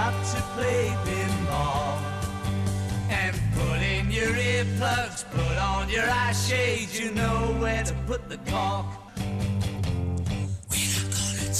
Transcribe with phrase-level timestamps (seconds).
[0.00, 1.98] you've to play pinball.
[3.10, 8.28] And put in your earplugs, put on your eye shades, you know where to put
[8.28, 8.86] the cork.
[10.70, 11.52] We're not gonna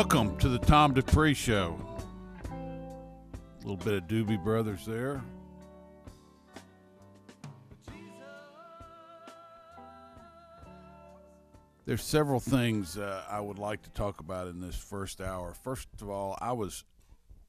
[0.00, 1.78] Welcome to the Tom Dupree Show.
[2.50, 5.22] A little bit of Doobie Brothers there.
[11.84, 15.52] There's several things uh, I would like to talk about in this first hour.
[15.52, 16.84] First of all, I was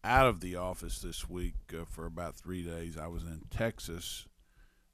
[0.03, 2.97] out of the office this week uh, for about three days.
[2.97, 4.27] I was in Texas,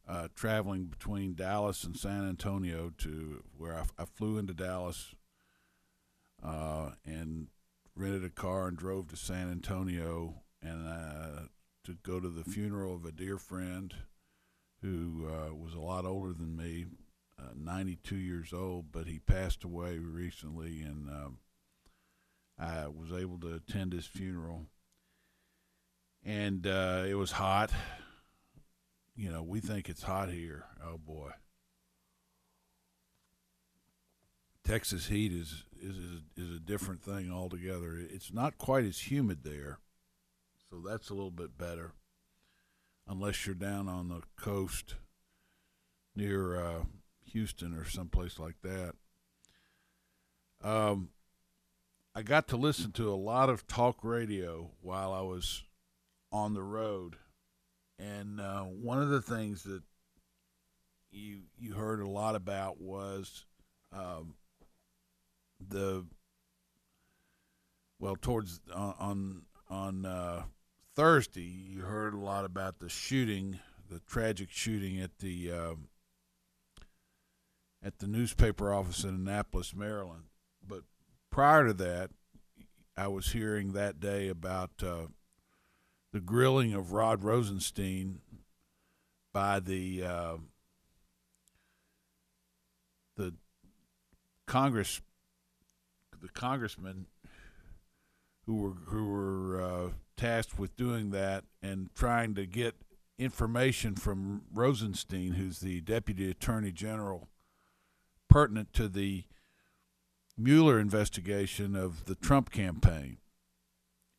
[0.07, 5.15] uh, traveling between Dallas and San Antonio to where I, I flew into Dallas
[6.43, 7.47] uh, and
[7.95, 11.41] rented a car and drove to San Antonio and uh,
[11.83, 13.93] to go to the funeral of a dear friend
[14.81, 16.85] who uh, was a lot older than me,
[17.39, 21.37] uh, 92 years old, but he passed away recently, and um,
[22.59, 24.67] I was able to attend his funeral.
[26.23, 27.71] And uh, it was hot.
[29.15, 30.65] You know, we think it's hot here.
[30.83, 31.31] Oh boy.
[34.63, 37.97] Texas heat is is is, is a different thing altogether.
[37.97, 39.79] It's not quite as humid there,
[40.69, 41.93] so that's a little bit better.
[43.07, 44.95] Unless you're down on the coast
[46.15, 46.83] near uh,
[47.25, 48.93] Houston or someplace like that.
[50.63, 51.09] Um,
[52.15, 55.63] I got to listen to a lot of talk radio while I was
[56.31, 57.15] on the road,
[57.99, 59.83] and uh, one of the things that
[61.11, 63.45] you you heard a lot about was
[63.93, 64.33] um,
[65.59, 66.05] the
[67.99, 70.43] well towards on on uh,
[70.95, 73.59] Thursday you heard a lot about the shooting,
[73.89, 75.87] the tragic shooting at the um,
[77.83, 80.23] at the newspaper office in Annapolis, Maryland.
[80.65, 80.81] But
[81.29, 82.11] prior to that,
[82.95, 85.07] I was hearing that day about uh,
[86.11, 88.21] the grilling of Rod Rosenstein
[89.33, 90.37] by the uh,
[93.15, 93.35] the
[94.47, 95.01] Congress
[96.21, 97.05] the congressmen
[98.45, 102.75] who were who were uh, tasked with doing that and trying to get
[103.19, 107.27] information from Rosenstein, who's the deputy attorney general,
[108.29, 109.23] pertinent to the
[110.37, 113.17] Mueller investigation of the Trump campaign.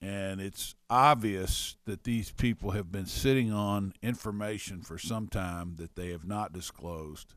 [0.01, 5.97] And it's obvious that these people have been sitting on information for some time that
[5.97, 7.35] they have not disclosed.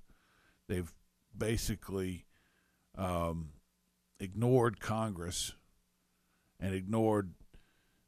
[0.68, 0.92] They've
[1.36, 2.26] basically
[2.96, 3.50] um,
[4.22, 5.54] ignored Congress
[6.60, 7.34] and ignored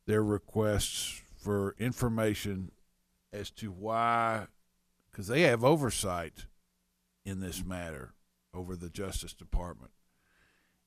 [0.06, 2.71] their requests for information
[3.33, 4.45] as to why,
[5.10, 6.45] because they have oversight
[7.25, 8.13] in this matter
[8.54, 9.92] over the Justice Department.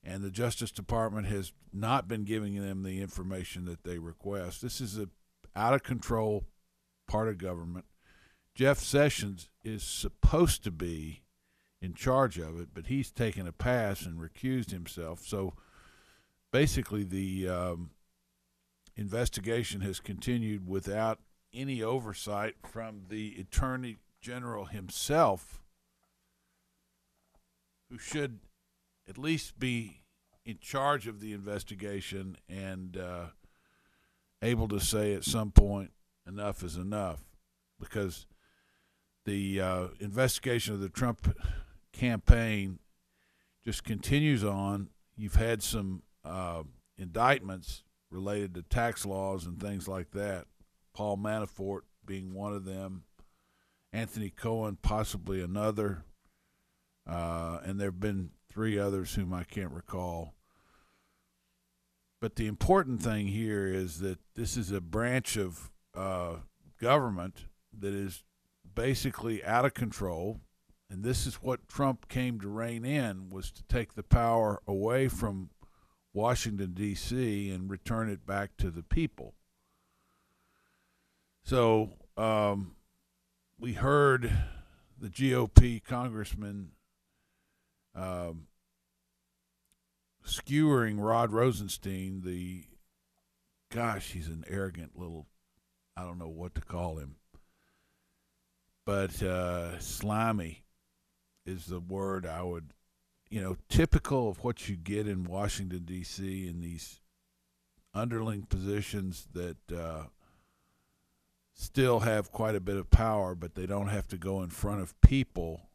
[0.05, 4.63] And the Justice Department has not been giving them the information that they request.
[4.63, 5.09] This is a
[5.57, 6.45] out of control
[7.09, 7.87] part of government.
[8.55, 11.23] Jeff Sessions is supposed to be
[11.81, 15.21] in charge of it, but he's taken a pass and recused himself.
[15.25, 15.55] So
[16.53, 17.91] basically, the um,
[18.97, 21.21] investigation has continued without
[21.53, 25.61] any oversight from the Attorney General himself,
[27.91, 28.41] who should
[29.09, 30.03] at least be
[30.45, 33.27] in charge of the investigation and uh,
[34.43, 35.91] able to say at some point,
[36.27, 37.21] enough is enough.
[37.79, 38.27] Because
[39.25, 41.37] the uh, investigation of the Trump
[41.97, 42.79] campaign
[43.65, 44.91] just continues on.
[45.17, 46.63] You've had some uh,
[46.99, 50.45] indictments related to tax laws and things like that.
[50.95, 53.05] Paul Manafort being one of them,
[53.93, 56.05] Anthony Cohen possibly another,
[57.09, 60.35] uh, and there have been three others whom I can't recall.
[62.21, 66.37] But the important thing here is that this is a branch of uh,
[66.81, 67.47] government
[67.79, 68.23] that is
[68.75, 70.41] basically out of control
[70.91, 75.09] and this is what Trump came to rein in was to take the power away
[75.09, 75.51] from
[76.13, 77.51] Washington D.C.
[77.51, 79.35] and return it back to the people.
[81.45, 82.77] So um,
[83.59, 84.33] we heard
[84.99, 86.71] the GOP congressman
[87.95, 88.47] um,
[90.25, 92.65] skewering Rod Rosenstein, the
[93.73, 95.27] gosh, he's an arrogant little,
[95.97, 97.17] I don't know what to call him,
[98.85, 100.63] but uh, slimy
[101.47, 102.73] is the word I would,
[103.31, 106.49] you know, typical of what you get in Washington D.C.
[106.49, 107.01] in these
[107.95, 110.05] underling positions that uh,
[111.55, 114.83] still have quite a bit of power, but they don't have to go in front
[114.83, 115.71] of people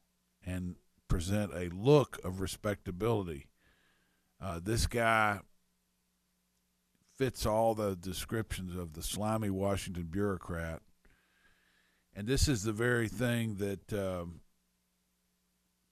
[0.45, 0.75] and
[1.07, 3.47] present a look of respectability.
[4.39, 5.39] Uh, this guy
[7.17, 10.81] fits all the descriptions of the slimy Washington bureaucrat.
[12.15, 14.41] And this is the very thing that um,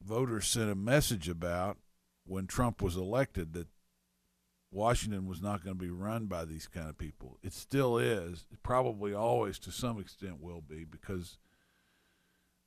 [0.01, 1.77] voters sent a message about
[2.25, 3.67] when Trump was elected that
[4.71, 7.37] Washington was not going to be run by these kind of people.
[7.41, 8.45] It still is.
[8.51, 11.37] It probably always, to some extent, will be because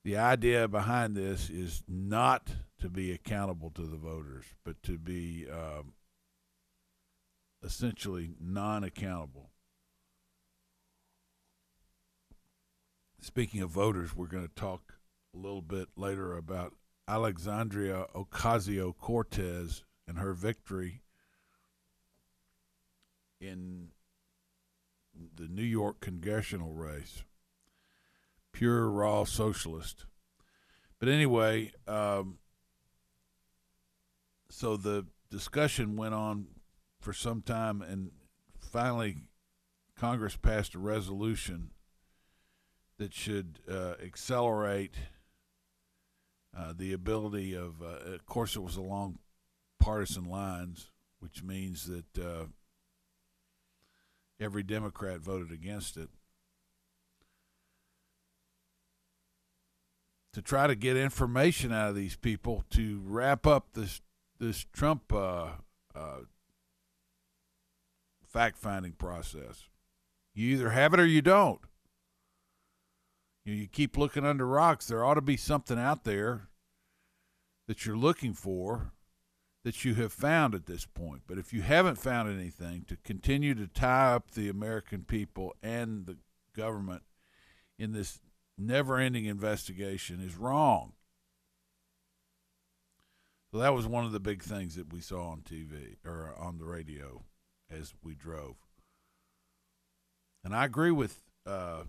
[0.04, 2.48] the idea behind this is not
[2.80, 5.92] to be accountable to the voters, but to be um,
[7.62, 9.50] essentially non accountable.
[13.20, 14.94] Speaking of voters, we're going to talk
[15.32, 16.74] a little bit later about
[17.08, 21.02] Alexandria Ocasio Cortez and her victory
[23.40, 23.88] in
[25.34, 27.24] the New York congressional race.
[28.52, 30.06] Pure, raw socialist.
[30.98, 32.38] But anyway, um,
[34.48, 36.46] so the discussion went on
[37.00, 38.12] for some time, and
[38.58, 39.16] finally,
[39.96, 41.70] Congress passed a resolution
[42.98, 44.94] that should uh, accelerate
[46.56, 49.18] uh, the ability of, uh, of course, it was along
[49.80, 50.90] partisan lines,
[51.20, 52.44] which means that uh,
[54.40, 56.08] every Democrat voted against it.
[60.34, 64.00] To try to get information out of these people to wrap up this
[64.38, 65.48] this Trump uh,
[65.94, 66.20] uh,
[68.26, 69.68] fact finding process.
[70.34, 71.60] You either have it or you don't.
[73.44, 74.86] You, keep looking under rocks.
[74.86, 76.48] There ought to be something out there
[77.66, 78.92] that you're looking for
[79.64, 81.22] that you have found at this point.
[81.26, 86.06] But if you haven't found anything, to continue to tie up the American people and
[86.06, 86.18] the
[86.54, 87.02] government
[87.78, 88.20] in this
[88.58, 90.92] never ending investigation is wrong.
[93.52, 96.58] So that was one of the big things that we saw on TV or on
[96.58, 97.22] the radio
[97.70, 98.56] as we drove.
[100.42, 101.84] And I agree with uh,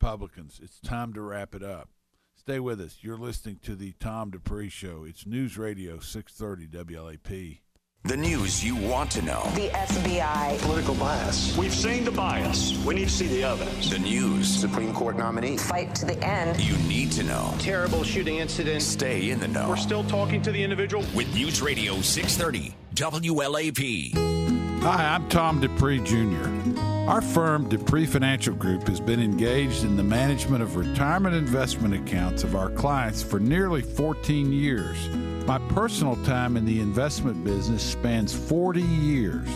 [0.00, 0.58] Republicans.
[0.62, 1.90] It's time to wrap it up.
[2.34, 2.96] Stay with us.
[3.02, 5.04] You're listening to the Tom Dupree Show.
[5.06, 7.58] It's News Radio 630 WLAP.
[8.04, 9.42] The news you want to know.
[9.56, 10.58] The FBI.
[10.62, 11.54] Political bias.
[11.58, 12.82] We've seen the bias.
[12.86, 13.90] We need to see the evidence.
[13.90, 15.58] The news Supreme Court nominee.
[15.58, 16.58] Fight to the end.
[16.60, 17.54] you need to know.
[17.58, 18.80] Terrible shooting incident.
[18.80, 19.68] Stay in the know.
[19.68, 21.04] We're still talking to the individual.
[21.14, 24.14] with News Radio 630 WLAP.
[24.82, 26.89] Hi, I'm Tom Dupree Jr.
[27.10, 32.44] Our firm, Dupree Financial Group, has been engaged in the management of retirement investment accounts
[32.44, 35.08] of our clients for nearly 14 years.
[35.44, 39.48] My personal time in the investment business spans 40 years.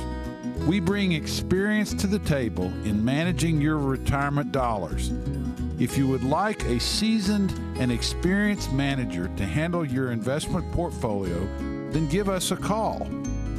[0.66, 5.12] We bring experience to the table in managing your retirement dollars.
[5.78, 11.38] If you would like a seasoned and experienced manager to handle your investment portfolio,
[11.92, 13.06] then give us a call.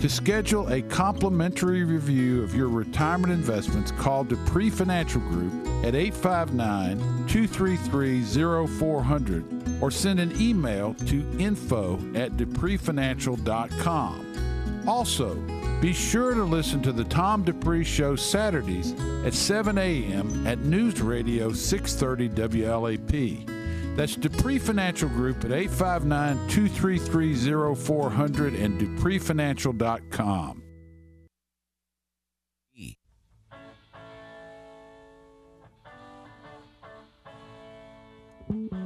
[0.01, 5.51] To schedule a complimentary review of your retirement investments, call Dupree Financial Group
[5.83, 14.83] at 859 233 0400 or send an email to info at dupreefinancial.com.
[14.87, 15.35] Also,
[15.81, 18.93] be sure to listen to the Tom Dupree Show Saturdays
[19.25, 20.47] at 7 a.m.
[20.47, 23.54] at News Radio 630 WLAP.
[23.95, 30.61] That's Dupree Financial Group at 859 233 0400 and dupreefinancial.com.
[38.47, 38.84] Got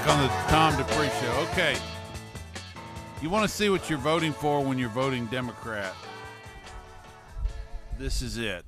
[0.00, 1.46] Back on the Tom Dupree Show.
[1.50, 1.76] Okay.
[3.20, 5.94] You want to see what you're voting for when you're voting Democrat?
[7.98, 8.64] This is it.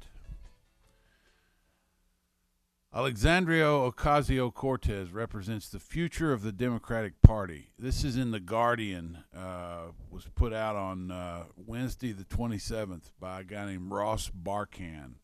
[2.94, 7.70] Alexandria Ocasio Cortez represents the future of the Democratic Party.
[7.78, 13.40] This is in The Guardian, uh, was put out on uh, Wednesday, the 27th, by
[13.40, 15.14] a guy named Ross Barkan.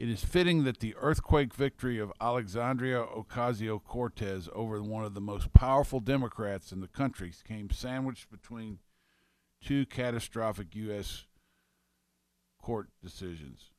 [0.00, 5.20] It is fitting that the earthquake victory of Alexandria Ocasio Cortez over one of the
[5.20, 8.78] most powerful Democrats in the country came sandwiched between
[9.62, 11.26] two catastrophic U.S.
[12.62, 13.72] court decisions.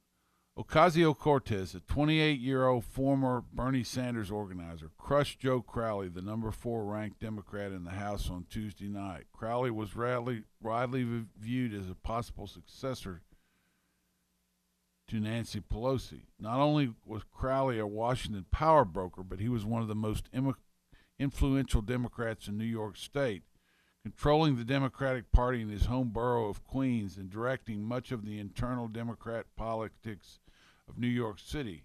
[0.56, 6.52] Ocasio Cortez, a 28 year old former Bernie Sanders organizer, crushed Joe Crowley, the number
[6.52, 9.24] four ranked Democrat in the House, on Tuesday night.
[9.34, 13.24] Crowley was widely, widely viewed as a possible successor
[15.08, 16.22] to Nancy Pelosi.
[16.40, 20.30] Not only was Crowley a Washington power broker, but he was one of the most
[20.34, 20.56] Im-
[21.20, 23.44] influential Democrats in New York State,
[24.04, 28.40] controlling the Democratic Party in his home borough of Queens and directing much of the
[28.40, 30.40] internal Democrat politics
[30.88, 31.84] of New York City.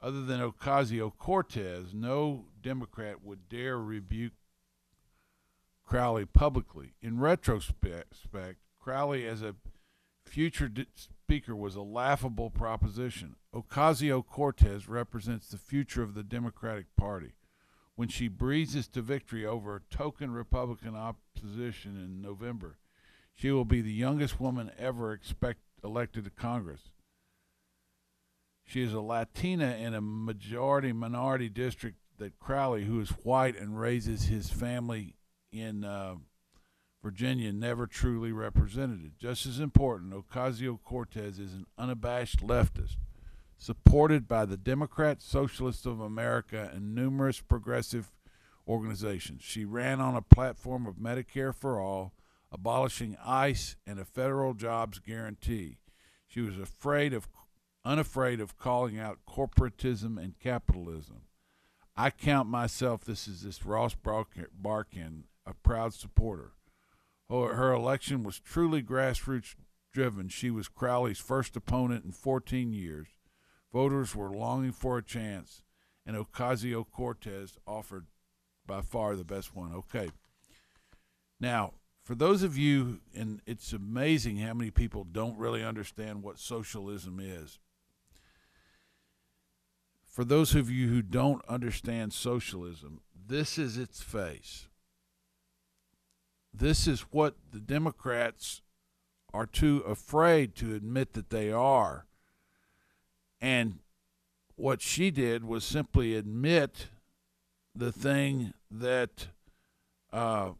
[0.00, 4.32] Other than Ocasio Cortez, no Democrat would dare rebuke
[5.84, 6.94] Crowley publicly.
[7.02, 8.14] In retrospect,
[8.78, 9.56] Crowley as a
[10.24, 10.86] future d-
[11.28, 13.36] speaker was a laughable proposition.
[13.54, 17.34] Ocasio Cortez represents the future of the Democratic Party.
[17.96, 22.78] When she breezes to victory over token Republican opposition in November,
[23.34, 26.88] she will be the youngest woman ever expect, elected to Congress.
[28.64, 33.78] She is a Latina in a majority minority district that Crowley, who is white and
[33.78, 35.14] raises his family
[35.52, 36.14] in uh,
[37.02, 39.04] Virginia, never truly represented.
[39.04, 39.18] it.
[39.18, 42.96] Just as important, Ocasio Cortez is an unabashed leftist,
[43.56, 48.12] supported by the Democrat Socialists of America and numerous progressive
[48.66, 49.42] organizations.
[49.42, 52.12] She ran on a platform of Medicare for all,
[52.50, 55.78] abolishing ICE and a federal jobs guarantee.
[56.26, 57.28] She was afraid of
[57.84, 61.22] unafraid of calling out corporatism and capitalism.
[61.96, 66.52] I count myself this is this Ross Barkan, a proud supporter.
[67.30, 69.54] Her election was truly grassroots
[69.92, 70.28] driven.
[70.28, 73.08] She was Crowley's first opponent in 14 years.
[73.72, 75.62] Voters were longing for a chance,
[76.06, 78.06] and Ocasio Cortez offered
[78.66, 79.74] by far the best one.
[79.74, 80.10] Okay.
[81.38, 86.38] Now, for those of you, and it's amazing how many people don't really understand what
[86.38, 87.58] socialism is.
[90.06, 94.67] For those of you who don't understand socialism, this is its face.
[96.58, 98.62] This is what the Democrats
[99.32, 102.06] are too afraid to admit that they are.
[103.40, 103.78] And
[104.56, 106.88] what she did was simply admit
[107.76, 109.28] the thing that
[110.12, 110.50] uh,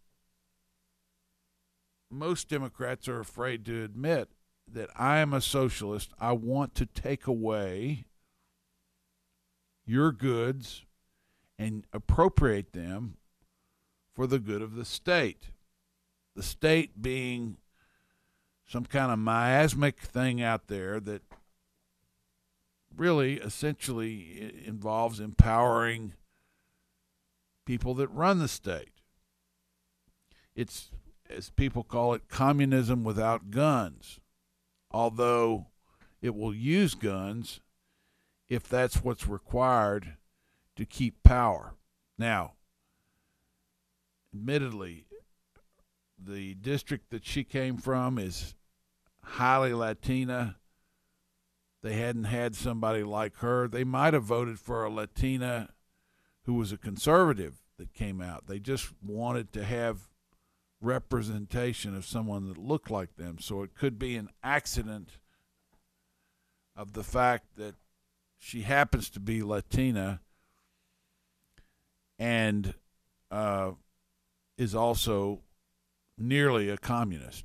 [2.09, 4.29] most Democrats are afraid to admit
[4.73, 6.13] that I am a socialist.
[6.21, 8.05] I want to take away
[9.85, 10.85] your goods
[11.59, 13.17] and appropriate them
[14.15, 15.51] for the good of the state.
[16.39, 17.57] The state being
[18.65, 21.23] some kind of miasmic thing out there that
[22.97, 26.13] really essentially involves empowering
[27.67, 28.93] people that run the state.
[30.55, 30.93] It's,
[31.29, 34.21] as people call it, communism without guns,
[34.93, 35.67] although
[36.23, 37.59] it will use guns
[38.49, 40.15] if that's what's required
[40.77, 41.75] to keep power.
[42.17, 42.53] Now,
[44.33, 45.08] admittedly,
[46.19, 48.55] the district that she came from is
[49.23, 50.57] highly Latina.
[51.83, 53.69] They hadn't had somebody like her.
[53.69, 55.71] They might have voted for a Latina
[56.45, 58.47] who was a conservative that came out.
[58.47, 60.09] They just wanted to have
[60.81, 63.39] representation of someone that looked like them.
[63.39, 65.19] So it could be an accident
[66.77, 67.75] of the fact that
[68.39, 70.21] she happens to be Latina
[72.19, 72.75] and
[73.31, 73.73] uh,
[74.57, 75.41] is also
[76.21, 77.45] nearly a communist.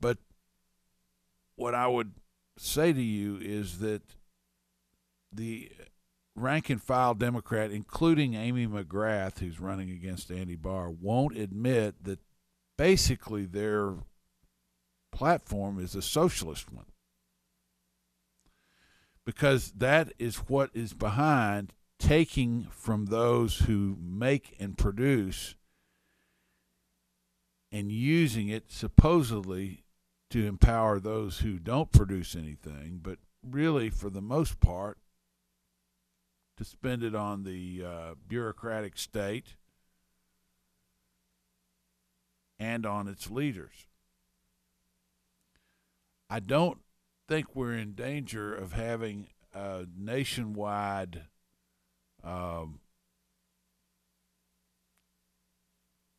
[0.00, 0.18] But
[1.56, 2.12] what I would
[2.56, 4.02] say to you is that
[5.32, 5.70] the
[6.36, 12.20] rank and file Democrat, including Amy McGrath, who's running against Andy Barr, won't admit that
[12.76, 13.94] basically their
[15.12, 16.86] platform is a socialist one.
[19.24, 25.54] Because that is what is behind taking from those who make and produce
[27.74, 29.82] and using it supposedly
[30.30, 34.96] to empower those who don't produce anything, but really, for the most part,
[36.56, 39.56] to spend it on the uh, bureaucratic state
[42.60, 43.88] and on its leaders.
[46.30, 46.78] I don't
[47.26, 51.22] think we're in danger of having a nationwide
[52.22, 52.78] um,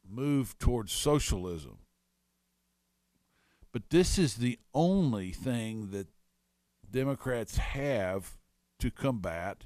[0.10, 1.80] move towards socialism.
[3.72, 6.08] But this is the only thing that
[6.90, 8.38] Democrats have
[8.80, 9.66] to combat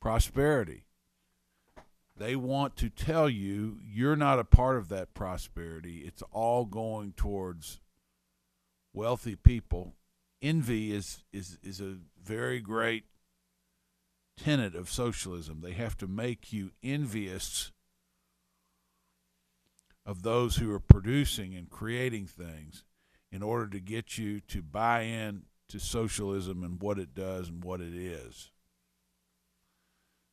[0.00, 0.84] prosperity.
[2.16, 6.02] They want to tell you you're not a part of that prosperity.
[6.06, 7.80] It's all going towards
[8.92, 9.94] wealthy people.
[10.40, 13.04] Envy is, is, is a very great
[14.36, 15.60] tenet of socialism.
[15.60, 17.72] They have to make you envious
[20.08, 22.82] of those who are producing and creating things
[23.30, 27.62] in order to get you to buy in to socialism and what it does and
[27.62, 28.50] what it is.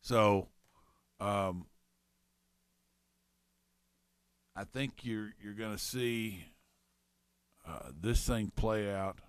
[0.01, 0.47] So,
[1.19, 1.65] um,
[4.55, 6.45] I think you're you're going to see
[7.67, 9.19] uh, this thing play out.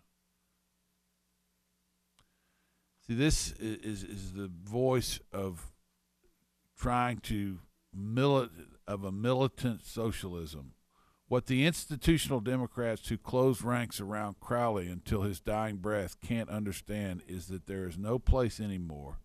[3.08, 5.72] See, this is is the voice of
[6.78, 7.58] trying to
[7.98, 8.50] milit
[8.86, 10.72] of a militant socialism.
[11.28, 17.22] What the institutional Democrats who closed ranks around Crowley until his dying breath can't understand
[17.26, 19.18] is that there is no place anymore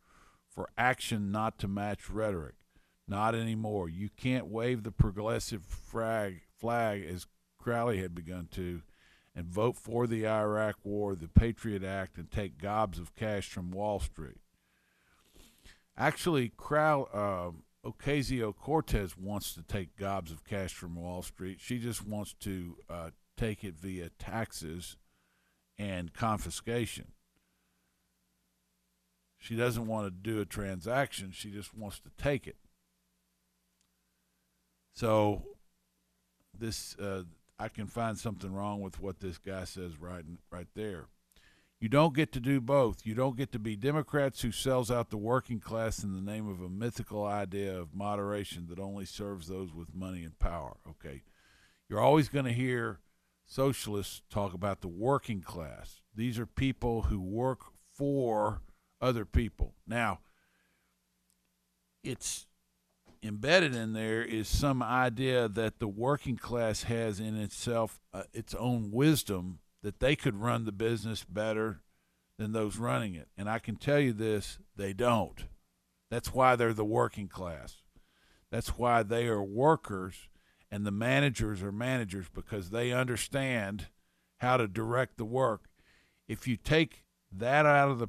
[0.50, 2.56] for action not to match rhetoric.
[3.08, 3.88] Not anymore.
[3.88, 7.28] You can't wave the progressive flag, flag as
[7.60, 8.82] Crowley had begun to
[9.36, 13.72] and vote for the Iraq War, the Patriot Act, and take gobs of cash from
[13.72, 14.38] Wall Street.
[15.98, 17.52] Actually, Crow, uh,
[17.86, 21.58] Ocasio Cortez wants to take gobs of cash from Wall Street.
[21.60, 24.98] She just wants to uh, take it via taxes
[25.78, 27.08] and confiscation.
[29.40, 32.58] She doesn't want to do a transaction, she just wants to take it.
[34.94, 35.42] So,
[36.58, 37.24] this uh,
[37.58, 41.06] I can find something wrong with what this guy says right right there.
[41.82, 43.08] You don't get to do both.
[43.08, 46.48] You don't get to be Democrats who sells out the working class in the name
[46.48, 50.78] of a mythical idea of moderation that only serves those with money and power.
[50.88, 51.24] Okay.
[51.90, 53.00] You're always going to hear
[53.48, 56.02] socialists talk about the working class.
[56.16, 57.62] These are people who work
[57.98, 58.62] for
[59.02, 59.74] other people.
[59.88, 60.20] Now,
[62.04, 62.46] it's
[63.24, 68.54] embedded in there is some idea that the working class has in itself uh, its
[68.54, 71.82] own wisdom that they could run the business better
[72.38, 73.30] than those running it.
[73.38, 75.46] And I can tell you this, they don't.
[76.10, 77.78] That's why they're the working class.
[78.52, 80.28] That's why they are workers
[80.70, 83.88] and the managers are managers because they understand
[84.38, 85.66] how to direct the work.
[86.28, 88.08] If you take that out of the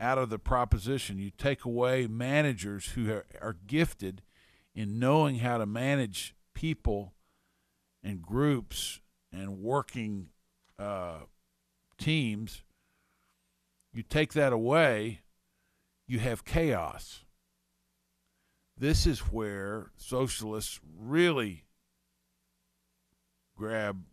[0.00, 1.18] out of the proposition.
[1.18, 4.22] You take away managers who are, are gifted
[4.74, 7.14] in knowing how to manage people
[8.02, 9.00] and groups
[9.32, 10.28] and working
[10.78, 11.20] uh,
[11.98, 12.62] teams.
[13.92, 15.22] You take that away,
[16.06, 17.24] you have chaos.
[18.76, 21.64] This is where socialists really
[23.56, 24.04] grab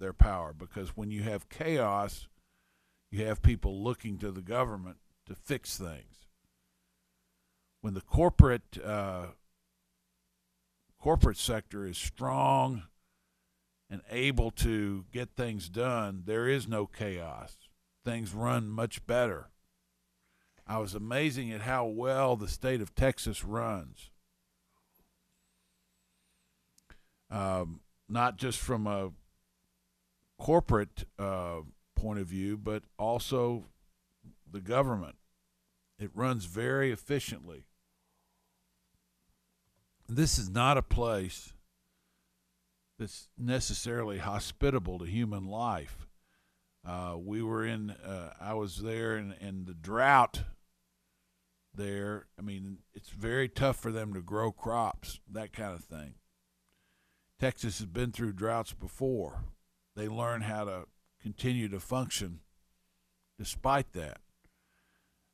[0.00, 2.26] their power because when you have chaos,
[3.10, 6.26] you have people looking to the government to fix things.
[7.80, 9.26] When the corporate uh,
[11.00, 12.82] corporate sector is strong
[13.90, 17.56] and able to get things done, there is no chaos.
[18.04, 19.50] Things run much better.
[20.66, 24.10] I was amazing at how well the state of Texas runs.
[27.30, 29.10] Um, not just from a
[30.38, 31.60] corporate uh,
[31.96, 33.64] point of view, but also
[34.50, 35.16] the government.
[35.98, 37.64] It runs very efficiently.
[40.08, 41.52] This is not a place
[42.98, 46.06] that's necessarily hospitable to human life.
[46.86, 50.42] Uh, we were in, uh, I was there, and, and the drought
[51.74, 56.14] there, I mean, it's very tough for them to grow crops, that kind of thing.
[57.38, 59.44] Texas has been through droughts before.
[59.94, 60.86] They learn how to
[61.22, 62.40] continue to function
[63.38, 64.18] despite that.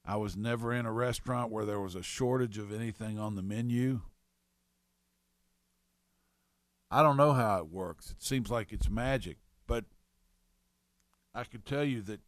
[0.04, 3.42] I was never in a restaurant where there was a shortage of anything on the
[3.42, 4.02] menu.
[6.94, 8.12] I don't know how it works.
[8.12, 9.84] It seems like it's magic, but
[11.34, 12.20] I can tell you that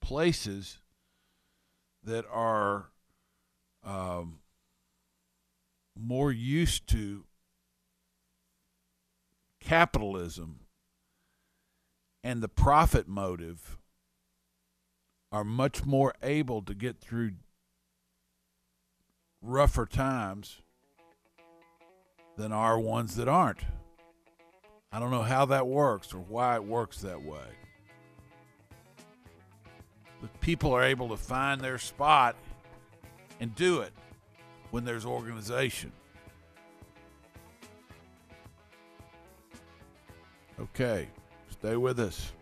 [0.00, 0.78] places
[2.04, 2.90] that are
[3.82, 4.38] um,
[5.98, 7.24] more used to
[9.60, 10.60] capitalism
[12.22, 13.78] and the profit motive
[15.32, 17.32] are much more able to get through
[19.42, 20.62] rougher times
[22.36, 23.60] than are ones that aren't.
[24.92, 27.46] I don't know how that works or why it works that way.
[30.20, 32.36] But people are able to find their spot
[33.40, 33.92] and do it
[34.70, 35.92] when there's organization.
[40.60, 41.08] Okay,
[41.50, 42.32] stay with us.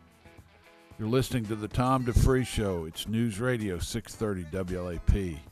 [0.98, 2.84] You're listening to the Tom Dupree Show.
[2.84, 5.51] It's News Radio 630 WLAP.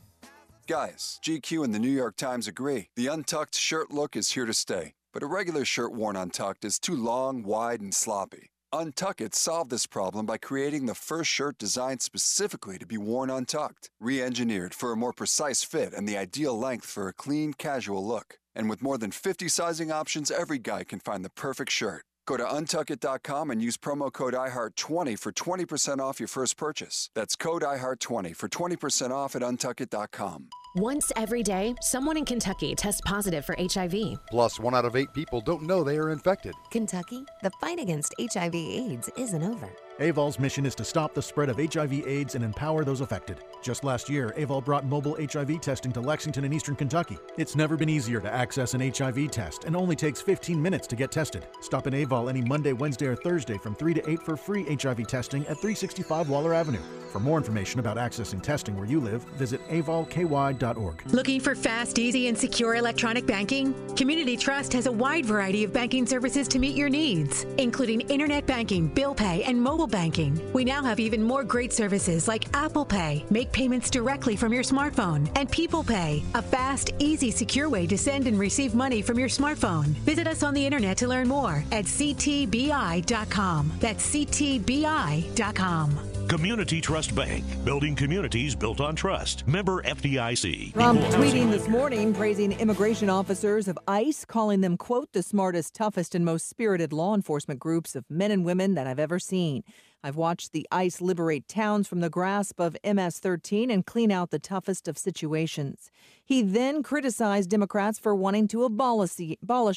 [0.71, 2.91] Guys, GQ and the New York Times agree.
[2.95, 4.93] The untucked shirt look is here to stay.
[5.11, 8.51] But a regular shirt worn untucked is too long, wide, and sloppy.
[8.73, 13.29] Untuck It solved this problem by creating the first shirt designed specifically to be worn
[13.29, 17.51] untucked, re engineered for a more precise fit and the ideal length for a clean,
[17.51, 18.37] casual look.
[18.55, 22.05] And with more than 50 sizing options, every guy can find the perfect shirt.
[22.27, 27.09] Go to untuckit.com and use promo code IHEART20 for 20% off your first purchase.
[27.15, 30.49] That's code IHEART20 for 20% off at untuckit.com.
[30.75, 33.93] Once every day, someone in Kentucky tests positive for HIV.
[34.29, 36.53] Plus, one out of eight people don't know they are infected.
[36.69, 39.69] Kentucky, the fight against HIV/AIDS isn't over.
[40.01, 43.37] AVOL's mission is to stop the spread of HIV/AIDS and empower those affected.
[43.61, 47.19] Just last year, AVOL brought mobile HIV testing to Lexington and Eastern Kentucky.
[47.37, 50.95] It's never been easier to access an HIV test and only takes 15 minutes to
[50.95, 51.45] get tested.
[51.61, 55.05] Stop in AVOL any Monday, Wednesday, or Thursday from 3 to 8 for free HIV
[55.05, 56.81] testing at 365 Waller Avenue.
[57.11, 61.03] For more information about accessing testing where you live, visit avolky.org.
[61.13, 63.75] Looking for fast, easy, and secure electronic banking?
[63.95, 68.47] Community Trust has a wide variety of banking services to meet your needs, including internet
[68.47, 70.41] banking, bill pay, and mobile banking.
[70.53, 74.63] We now have even more great services like Apple Pay, make payments directly from your
[74.63, 79.19] smartphone, and People Pay, a fast, easy, secure way to send and receive money from
[79.19, 79.87] your smartphone.
[80.05, 83.71] Visit us on the internet to learn more at ctbi.com.
[83.79, 85.99] That's ctbi.com.
[86.31, 89.45] Community Trust Bank, building communities built on trust.
[89.45, 90.71] Member FDIC.
[90.71, 96.15] Trump tweeting this morning praising immigration officers of ICE, calling them, quote, the smartest, toughest,
[96.15, 99.65] and most spirited law enforcement groups of men and women that I've ever seen.
[100.03, 104.31] I've watched the ICE liberate towns from the grasp of MS 13 and clean out
[104.31, 105.91] the toughest of situations.
[106.31, 109.15] He then criticized Democrats for wanting to abolish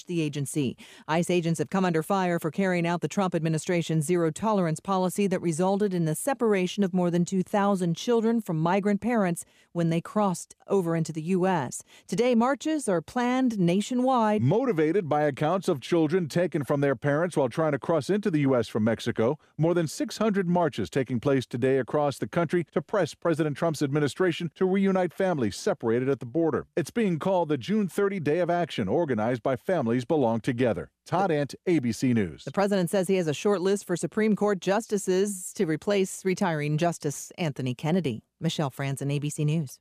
[0.05, 0.77] the, agency.
[1.09, 5.27] ICE agents have come under fire for carrying out the Trump administration's zero tolerance policy
[5.27, 10.01] that resulted in the separation of more than 2,000 children from migrant parents when they
[10.01, 11.83] crossed over into the U.S.
[12.07, 14.40] Today, marches are planned nationwide.
[14.40, 18.43] Motivated by accounts of children taken from their parents while trying to cross into the
[18.43, 18.69] U.S.
[18.69, 23.14] from Mexico, more than 600 600 marches taking place today across the country to press
[23.14, 26.44] President Trump's administration to reunite families separated at the border.
[26.77, 30.91] It's being called the June 30 Day of Action, organized by Families Belong Together.
[31.07, 32.45] Todd Ant, ABC News.
[32.45, 36.77] The president says he has a short list for Supreme Court justices to replace retiring
[36.77, 38.25] Justice Anthony Kennedy.
[38.41, 39.79] Michelle Franzen, ABC News.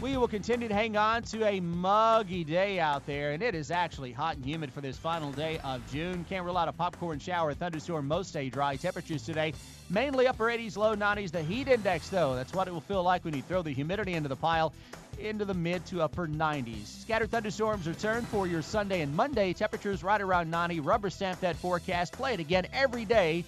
[0.00, 3.72] We will continue to hang on to a muggy day out there, and it is
[3.72, 6.24] actually hot and humid for this final day of June.
[6.28, 8.76] Can't rule out a popcorn shower, thunderstorm, most stay dry.
[8.76, 9.54] Temperatures today
[9.90, 11.32] mainly upper 80s, low 90s.
[11.32, 14.14] The heat index, though, that's what it will feel like when you throw the humidity
[14.14, 14.72] into the pile,
[15.18, 16.86] into the mid to upper 90s.
[16.86, 19.52] Scattered thunderstorms return for your Sunday and Monday.
[19.52, 20.78] Temperatures right around 90.
[20.78, 22.12] Rubber stamp that forecast.
[22.12, 23.44] Play it again every day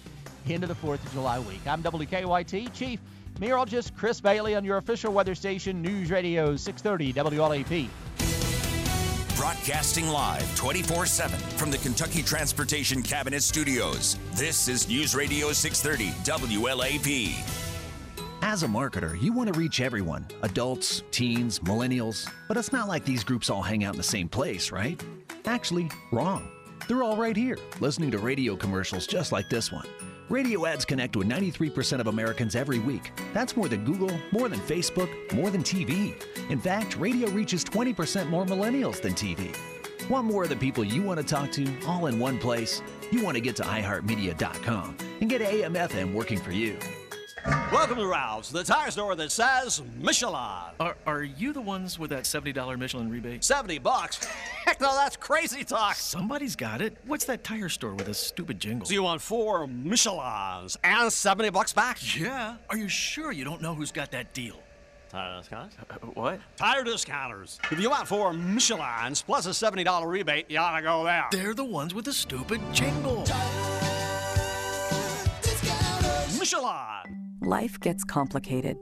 [0.47, 1.61] into the 4th of July week.
[1.65, 2.99] I'm WKYT Chief
[3.39, 7.87] Meteorologist Chris Bailey on your official weather station, News Radio 630 WLAP.
[9.37, 14.17] Broadcasting live 24 7 from the Kentucky Transportation Cabinet Studios.
[14.33, 16.11] This is News Radio 630
[16.57, 17.33] WLAP.
[18.43, 22.29] As a marketer, you want to reach everyone adults, teens, millennials.
[22.47, 25.01] But it's not like these groups all hang out in the same place, right?
[25.45, 26.47] Actually, wrong.
[26.87, 29.87] They're all right here, listening to radio commercials just like this one.
[30.31, 33.11] Radio ads connect with 93% of Americans every week.
[33.33, 36.15] That's more than Google, more than Facebook, more than TV.
[36.49, 39.53] In fact, radio reaches 20% more millennials than TV.
[40.09, 42.81] Want more of the people you want to talk to all in one place?
[43.11, 46.77] You want to get to iHeartMedia.com and get AM FM working for you.
[47.71, 50.73] Welcome to Ralph's, the tire store that says Michelin.
[50.81, 53.45] Are, are you the ones with that $70 Michelin rebate?
[53.45, 54.25] 70 bucks?
[54.65, 55.95] Heck no, that's crazy talk.
[55.95, 56.97] Somebody's got it.
[57.05, 58.85] What's that tire store with a stupid jingle?
[58.85, 61.97] So you want four Michelins and 70 bucks back?
[62.19, 62.57] Yeah.
[62.69, 64.59] Are you sure you don't know who's got that deal?
[65.09, 65.73] Tire discounters?
[65.89, 66.41] Uh, what?
[66.57, 67.57] Tire discounters.
[67.71, 71.27] If you want four Michelins plus a $70 rebate, you ought to go there.
[71.31, 73.25] They're the ones with the stupid jingle.
[76.37, 77.20] Michelin.
[77.51, 78.77] Life gets complicated,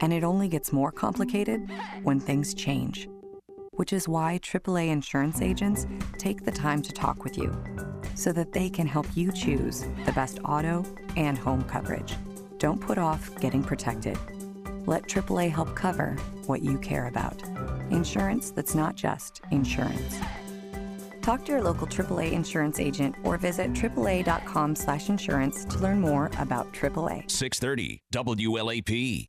[0.00, 1.70] and it only gets more complicated
[2.02, 3.08] when things change.
[3.74, 5.86] Which is why AAA insurance agents
[6.18, 7.56] take the time to talk with you
[8.16, 12.16] so that they can help you choose the best auto and home coverage.
[12.58, 14.18] Don't put off getting protected.
[14.86, 17.40] Let AAA help cover what you care about.
[17.90, 20.18] Insurance that's not just insurance.
[21.24, 26.30] Talk to your local AAA insurance agent or visit AAA.com slash insurance to learn more
[26.38, 27.30] about AAA.
[27.30, 29.28] 630 WLAP.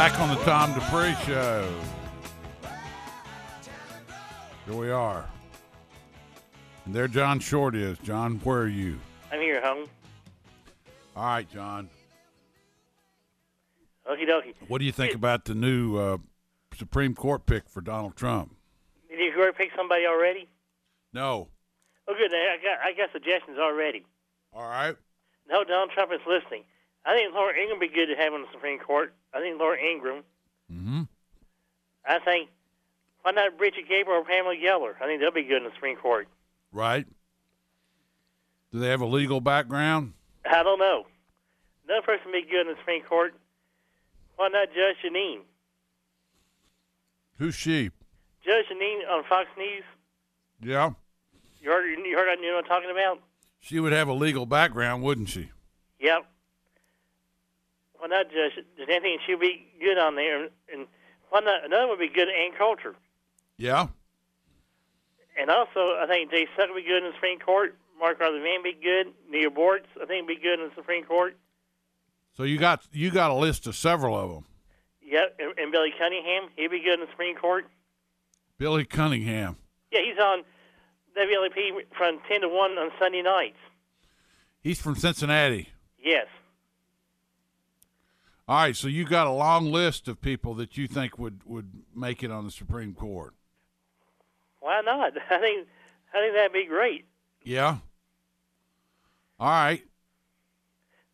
[0.00, 1.70] Back on the Tom Dupree Show.
[4.64, 5.26] Here we are.
[6.86, 7.98] And there John Short is.
[7.98, 8.98] John, where are you?
[9.30, 9.90] I'm here, home.
[11.14, 11.90] All right, John.
[14.10, 14.54] Okie dokie.
[14.68, 16.16] What do you think about the new uh,
[16.78, 18.56] Supreme Court pick for Donald Trump?
[19.10, 20.48] Did you already pick somebody already?
[21.12, 21.48] No.
[22.08, 22.32] Oh, good.
[22.32, 24.06] I got I got suggestions already.
[24.54, 24.96] All right.
[25.46, 26.64] No, Donald Trump is listening.
[27.04, 29.14] I think Laura Ingraham would be good to have on the Supreme Court.
[29.32, 30.22] I think Laura Ingraham.
[30.72, 31.02] Mm-hmm.
[32.06, 32.50] I think
[33.22, 34.94] why not Brigitte Gabriel or Pamela Geller?
[35.00, 36.28] I think they'll be good in the Supreme Court.
[36.72, 37.06] Right.
[38.72, 40.12] Do they have a legal background?
[40.48, 41.06] I don't know.
[41.88, 43.34] Another person would be good in the Supreme Court.
[44.36, 45.40] Why not Judge Jeanine?
[47.38, 47.90] Who's she?
[48.44, 49.84] Judge Jeanine on Fox News.
[50.62, 50.92] Yeah.
[51.60, 53.20] You heard you heard you know what I'm talking about?
[53.58, 55.50] She would have a legal background, wouldn't she?
[56.00, 56.26] Yep.
[58.00, 60.48] Why not, just anything should be good on there?
[60.72, 60.86] And
[61.28, 61.66] why not?
[61.66, 62.94] Another would be good Ann Coulter.
[63.58, 63.88] Yeah.
[65.38, 67.76] And also, I think Jay Sutton would be good in the Supreme Court.
[67.98, 69.12] Mark Arthur Van be good.
[69.30, 71.36] Neal Boortz, I think, would be good in the Supreme Court.
[72.34, 74.44] So you got you got a list of several of them.
[75.02, 77.66] Yep, and, and Billy Cunningham, he'd be good in the Supreme Court.
[78.56, 79.56] Billy Cunningham.
[79.92, 80.44] Yeah, he's on
[81.18, 83.58] WLAP from 10 to 1 on Sunday nights.
[84.62, 85.68] He's from Cincinnati.
[86.02, 86.26] Yes.
[88.50, 91.70] All right, so you got a long list of people that you think would would
[91.94, 93.32] make it on the Supreme Court.
[94.58, 95.12] Why not?
[95.30, 95.68] I think
[96.12, 97.06] I think that'd be great.
[97.44, 97.76] Yeah.
[99.38, 99.84] All right.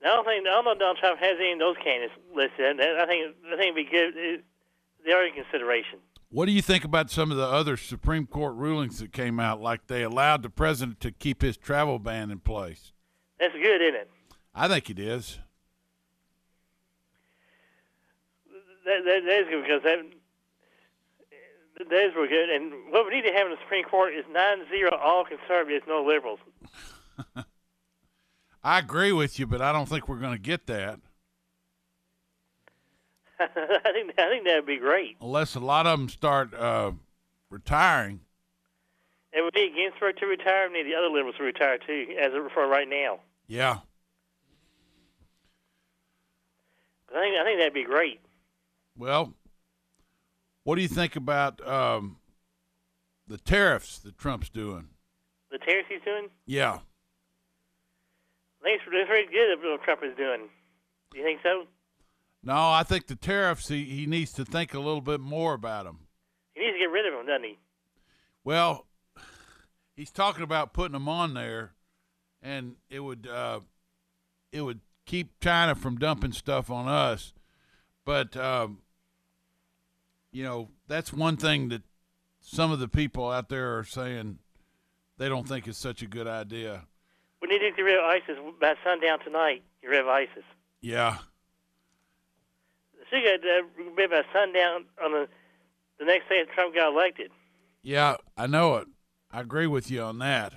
[0.02, 2.80] I don't think I don't know Donald Trump has any of those candidates listed.
[2.80, 4.42] I think I think it'd be good.
[5.04, 5.98] They are in consideration.
[6.30, 9.60] What do you think about some of the other Supreme Court rulings that came out,
[9.60, 12.92] like they allowed the president to keep his travel ban in place?
[13.38, 14.10] That's good, isn't it?
[14.54, 15.40] I think it is.
[18.86, 19.98] That, that, that is good because that
[21.90, 22.48] that is real good.
[22.48, 25.84] And what we need to have in the Supreme Court is nine zero all conservatives,
[25.86, 26.38] no liberals.
[28.64, 30.98] I agree with you, but I don't think we're going to get that
[33.40, 35.16] I think I think that'd be great.
[35.20, 36.92] unless a lot of them start uh,
[37.50, 38.20] retiring.
[39.32, 40.68] And we need Ginsburg to retire.
[40.68, 43.20] We need the other liberals to retire too, as of for right now.
[43.46, 43.78] Yeah.
[47.14, 48.20] I think I think that'd be great.
[48.96, 49.34] Well,
[50.64, 52.16] what do you think about um,
[53.26, 54.88] the tariffs that Trump's doing?
[55.50, 56.78] The tariffs he's doing, Yeah.
[58.62, 60.48] I think it's, very good what Trump is doing.
[61.12, 61.66] Do you think so?
[62.42, 65.84] No, I think the tariffs, he, he needs to think a little bit more about
[65.84, 66.00] them.
[66.54, 67.58] He needs to get rid of them, doesn't he?
[68.42, 68.86] Well,
[69.94, 71.74] he's talking about putting them on there,
[72.42, 73.60] and it would uh,
[74.52, 77.32] it would keep China from dumping stuff on us.
[78.04, 78.78] But um,
[80.36, 81.80] you know, that's one thing that
[82.42, 84.38] some of the people out there are saying
[85.16, 86.84] they don't think is such a good idea.
[87.40, 89.62] We need to get rid of ISIS by sundown tonight.
[89.80, 90.44] Get rid of ISIS.
[90.82, 91.16] Yeah,
[93.10, 95.28] So you got to get rid of sundown on the
[95.98, 97.30] the next day that Trump got elected.
[97.82, 98.88] yeah, I know it.
[99.30, 100.52] I agree with you on that.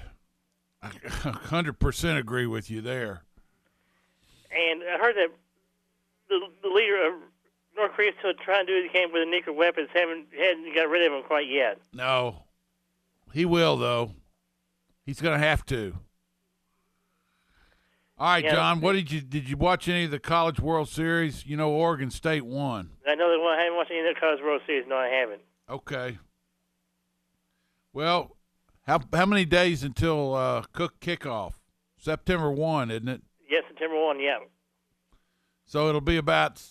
[0.83, 3.23] I hundred percent agree with you there.
[4.51, 5.29] And I heard that
[6.27, 7.13] the, the leader of
[7.99, 9.89] North Korea is still trying to do what he can with the nuclear weapons.
[9.93, 11.79] Haven't hadn't got rid of them quite yet.
[11.93, 12.43] No,
[13.33, 14.12] he will though.
[15.05, 15.95] He's going to have to.
[18.17, 18.53] All right, Yeah.
[18.53, 18.81] John.
[18.81, 21.45] What did you did you watch any of the College World Series?
[21.45, 22.91] You know, Oregon State won.
[23.07, 23.39] I know that.
[23.57, 24.85] I haven't watched any of the College World Series.
[24.88, 25.41] No, I haven't.
[25.69, 26.17] Okay.
[27.93, 28.38] Well,
[28.85, 31.53] how how many days until uh, Cook kickoff?
[31.97, 33.21] September one, isn't it?
[33.49, 34.19] Yes, September one.
[34.19, 34.38] Yeah.
[35.65, 36.62] So it'll be about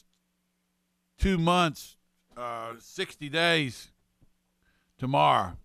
[1.19, 1.97] two months,
[2.37, 3.91] uh, sixty days
[4.99, 5.57] tomorrow.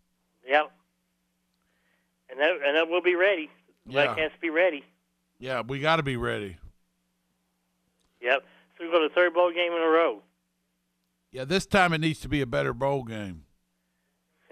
[0.47, 0.71] Yep.
[2.29, 3.49] And that and that will be ready.
[3.85, 4.05] Yeah.
[4.05, 4.83] Black has to be ready.
[5.39, 6.57] Yeah, we got to be ready.
[8.21, 8.43] Yep.
[8.77, 10.21] So we go to the third bowl game in a row.
[11.31, 13.43] Yeah, this time it needs to be a better bowl game.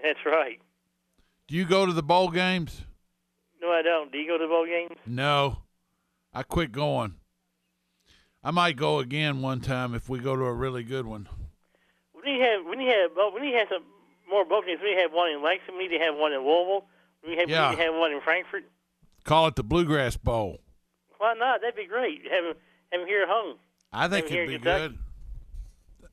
[0.02, 0.60] That's right.
[1.48, 2.82] Do you go to the bowl games?
[3.60, 4.10] No, I don't.
[4.10, 4.98] Do you go to the bowl games?
[5.06, 5.62] No,
[6.34, 7.14] I quit going.
[8.44, 11.28] I might go again one time if we go to a really good one.
[12.14, 13.84] We need to have we need to have both- we need to have some
[14.28, 14.80] more bowl games.
[14.82, 15.76] We need to have one in Lexington.
[15.78, 16.86] We need to have one in Louisville.
[17.22, 17.70] We need to have, Yeah.
[17.70, 18.64] we need to have one in Frankfort.
[19.24, 20.60] Call it the Bluegrass Bowl.
[21.18, 21.60] Why not?
[21.60, 22.22] That'd be great.
[22.30, 22.54] Have him,
[22.90, 23.58] have him here at home.
[23.92, 24.88] I think it'd be Kentucky.
[24.88, 24.98] good.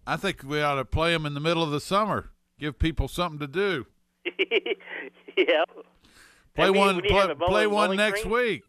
[0.05, 2.29] I think we ought to play them in the middle of the summer.
[2.59, 3.85] Give people something to do.
[5.37, 5.63] yeah.
[6.55, 6.95] Play one.
[6.97, 8.33] we need to Play, have a bowling- play one next green.
[8.33, 8.63] week.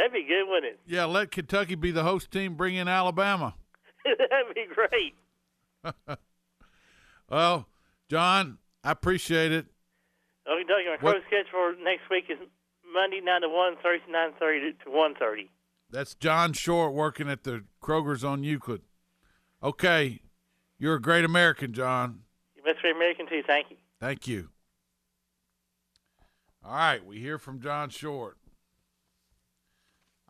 [0.00, 0.80] That'd be good, wouldn't it?
[0.86, 2.54] Yeah, let Kentucky be the host team.
[2.54, 3.54] Bring in Alabama.
[4.04, 5.14] That'd be great.
[7.28, 7.68] Well,
[8.08, 9.66] John, I appreciate it.
[10.50, 12.38] Okay, Doug, my What- close sketch for next week is
[12.92, 15.48] Monday nine to one, Thursday nine thirty to one thirty.
[15.90, 18.82] That's John Short working at the Kroger's on Euclid.
[19.62, 20.22] Okay,
[20.78, 22.22] you're a great American, John.
[22.56, 23.42] You best be American too.
[23.46, 23.76] Thank you.
[24.00, 24.48] Thank you.
[26.64, 28.38] All right, we hear from John Short.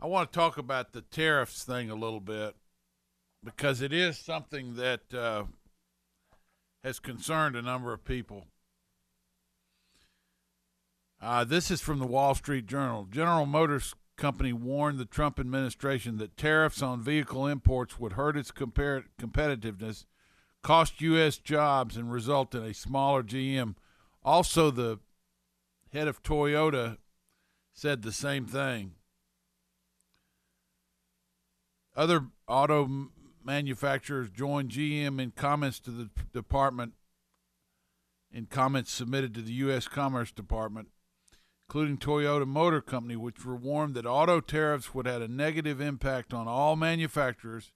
[0.01, 2.55] I want to talk about the tariffs thing a little bit
[3.43, 5.43] because it is something that uh,
[6.83, 8.47] has concerned a number of people.
[11.21, 13.07] Uh, this is from the Wall Street Journal.
[13.11, 18.51] General Motors Company warned the Trump administration that tariffs on vehicle imports would hurt its
[18.51, 20.05] compar- competitiveness,
[20.63, 21.37] cost U.S.
[21.37, 23.75] jobs, and result in a smaller GM.
[24.23, 24.99] Also, the
[25.93, 26.97] head of Toyota
[27.73, 28.93] said the same thing.
[31.95, 33.09] Other auto
[33.43, 36.93] manufacturers joined GM in comments to the department,
[38.31, 39.87] in comments submitted to the U.S.
[39.87, 40.89] Commerce Department,
[41.67, 46.33] including Toyota Motor Company, which were warned that auto tariffs would have a negative impact
[46.33, 47.71] on all manufacturers,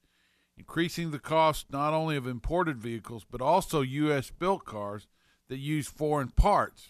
[0.57, 4.31] increasing the cost not only of imported vehicles but also U.S.
[4.31, 5.07] built cars
[5.49, 6.89] that use foreign parts.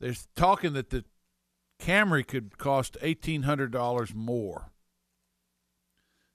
[0.00, 1.04] They're talking that the
[1.80, 4.70] Camry could cost $1,800 more.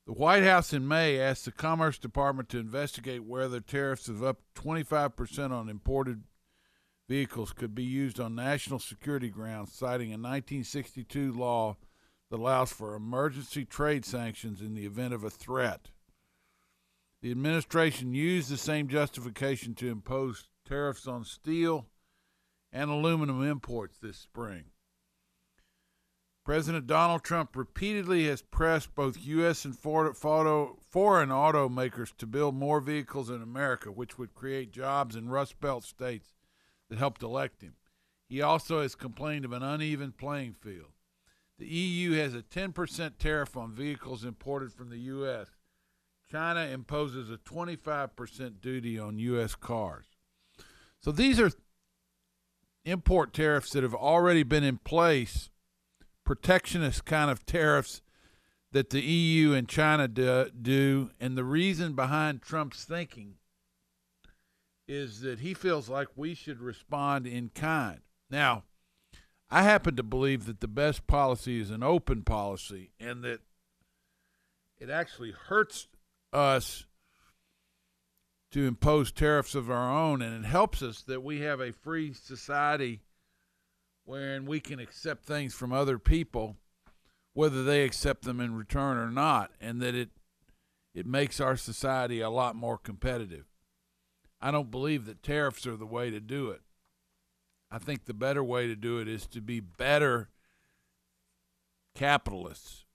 [0.05, 4.41] The White House in May asked the Commerce Department to investigate whether tariffs of up
[4.53, 6.23] 25% on imported
[7.07, 11.77] vehicles could be used on national security grounds, citing a 1962 law
[12.29, 15.91] that allows for emergency trade sanctions in the event of a threat.
[17.21, 21.87] The administration used the same justification to impose tariffs on steel
[22.73, 24.65] and aluminum imports this spring.
[26.45, 29.63] President Donald Trump repeatedly has pressed both U.S.
[29.63, 35.61] and foreign automakers to build more vehicles in America, which would create jobs in Rust
[35.61, 36.33] Belt states
[36.89, 37.75] that helped elect him.
[38.27, 40.91] He also has complained of an uneven playing field.
[41.59, 45.47] The EU has a 10% tariff on vehicles imported from the U.S.
[46.29, 49.55] China imposes a 25% duty on U.S.
[49.55, 50.07] cars.
[50.99, 51.51] So these are
[52.83, 55.49] import tariffs that have already been in place
[56.25, 58.01] protectionist kind of tariffs
[58.71, 63.35] that the EU and China do, do, and the reason behind Trump's thinking
[64.87, 68.01] is that he feels like we should respond in kind.
[68.29, 68.63] Now,
[69.49, 73.41] I happen to believe that the best policy is an open policy and that
[74.79, 75.87] it actually hurts
[76.33, 76.85] us
[78.51, 82.13] to impose tariffs of our own and it helps us that we have a free
[82.13, 83.01] society
[84.05, 86.57] wherein we can accept things from other people,
[87.33, 90.09] whether they accept them in return or not, and that it
[90.93, 93.45] it makes our society a lot more competitive.
[94.39, 96.61] I don't believe that tariffs are the way to do it.
[97.71, 100.29] I think the better way to do it is to be better
[101.95, 102.85] capitalists,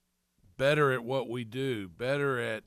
[0.56, 2.62] better at what we do, better at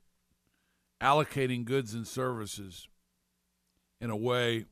[1.01, 2.89] allocating goods and services
[4.01, 4.65] in a way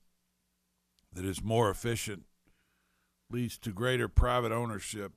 [1.13, 2.25] that is more efficient
[3.29, 5.13] leads to greater private ownership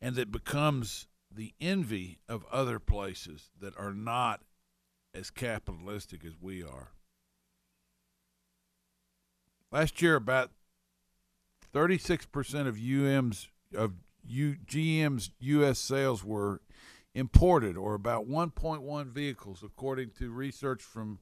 [0.00, 4.42] and that becomes the envy of other places that are not
[5.14, 6.92] as capitalistic as we are.
[9.70, 10.50] Last year, about
[11.72, 13.92] 36% of UM's of
[14.26, 15.78] U, GM's U.S.
[15.78, 16.60] sales were
[17.14, 21.20] imported, or about 1.1 vehicles, according to research from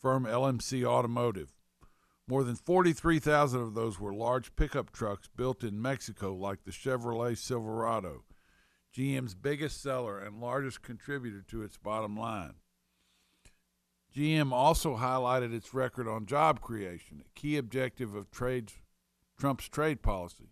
[0.00, 1.50] firm LMC Automotive.
[2.30, 7.36] More than 43,000 of those were large pickup trucks built in Mexico, like the Chevrolet
[7.36, 8.22] Silverado,
[8.96, 12.54] GM's biggest seller and largest contributor to its bottom line.
[14.16, 20.50] GM also highlighted its record on job creation, a key objective of Trump's trade policy.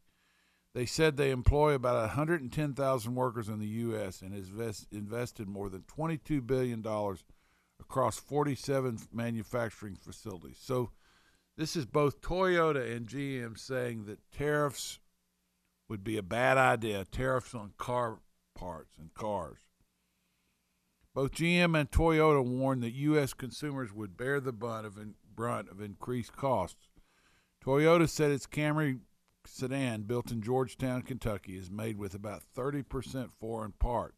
[0.74, 4.20] They said they employ about 110,000 workers in the U.S.
[4.20, 6.84] and has vest, invested more than $22 billion
[7.78, 10.58] across 47 manufacturing facilities.
[10.60, 10.90] So,
[11.58, 15.00] this is both Toyota and GM saying that tariffs
[15.88, 18.20] would be a bad idea, tariffs on car
[18.54, 19.58] parts and cars.
[21.14, 23.34] Both GM and Toyota warned that U.S.
[23.34, 26.88] consumers would bear the brunt of, in, brunt of increased costs.
[27.64, 29.00] Toyota said its Camry
[29.44, 34.17] sedan, built in Georgetown, Kentucky, is made with about 30% foreign parts.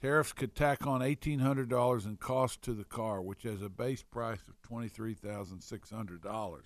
[0.00, 4.40] Tariffs could tack on $1,800 in cost to the car, which has a base price
[4.48, 6.60] of $23,600,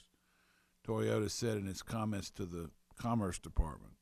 [0.87, 3.95] Toyota said in its comments to the Commerce Department.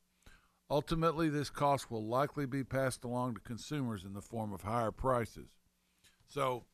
[0.69, 4.91] Ultimately, this cost will likely be passed along to consumers in the form of higher
[4.91, 5.49] prices.
[6.27, 6.65] So,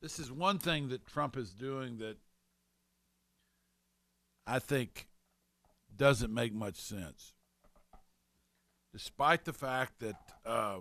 [0.00, 2.16] this is one thing that Trump is doing that
[4.46, 5.08] I think
[5.96, 7.32] doesn't make much sense.
[8.92, 10.80] Despite the fact that uh,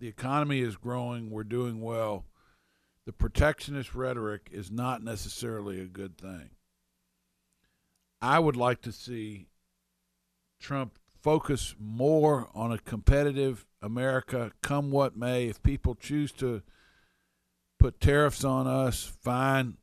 [0.00, 2.24] the economy is growing, we're doing well,
[3.06, 6.50] the protectionist rhetoric is not necessarily a good thing.
[8.22, 9.48] I would like to see
[10.58, 15.46] Trump focus more on a competitive America, come what may.
[15.46, 16.62] If people choose to
[17.78, 19.76] put tariffs on us, fine.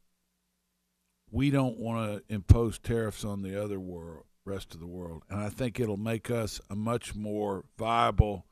[1.29, 5.23] We don't want to impose tariffs on the other world, rest of the world.
[5.29, 8.45] And I think it'll make us a much more viable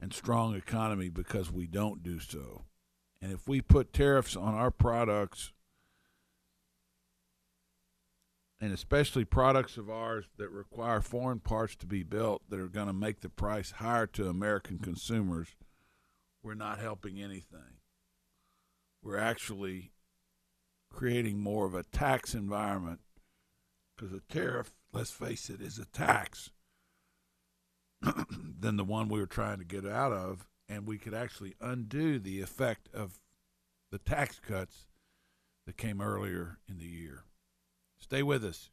[0.00, 2.64] and strong economy because we don't do so.
[3.20, 5.52] And if we put tariffs on our products,
[8.60, 12.86] and especially products of ours that require foreign parts to be built that are going
[12.86, 15.48] to make the price higher to American consumers,
[16.42, 17.78] we're not helping anything.
[19.02, 19.92] We're actually
[20.90, 23.00] creating more of a tax environment
[23.96, 26.50] because a tariff, let's face it, is a tax
[28.02, 32.18] than the one we were trying to get out of, and we could actually undo
[32.18, 33.20] the effect of
[33.92, 34.86] the tax cuts
[35.66, 37.22] that came earlier in the year.
[37.96, 38.70] Stay with us.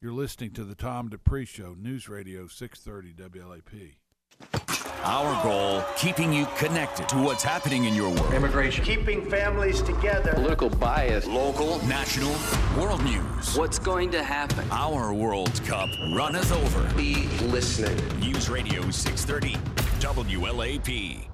[0.00, 3.96] You're listening to the Tom Dupree Show, News Radio 630 WLAP.
[5.04, 8.32] Our goal, keeping you connected to what's happening in your world.
[8.32, 8.84] Immigration.
[8.84, 10.32] Keeping families together.
[10.34, 11.26] Political bias.
[11.26, 12.32] Local, national,
[12.80, 13.58] world news.
[13.58, 14.64] What's going to happen?
[14.70, 16.94] Our World Cup run is over.
[16.94, 17.96] Be listening.
[18.20, 19.56] News Radio 630
[19.98, 21.26] WLAP.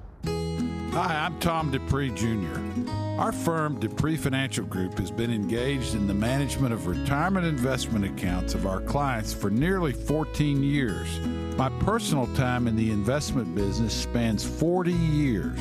[0.93, 2.89] Hi, I'm Tom Dupree Jr.
[3.19, 8.55] Our firm, Dupree Financial Group, has been engaged in the management of retirement investment accounts
[8.55, 11.19] of our clients for nearly 14 years.
[11.59, 15.59] My personal time in the investment business spans 40 years.